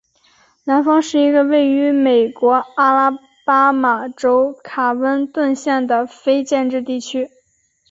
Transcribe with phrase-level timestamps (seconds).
[0.63, 7.29] 南方是一个位于美国阿拉巴马州卡温顿县的非建制地区。